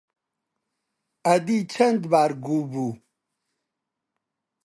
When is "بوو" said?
2.71-2.89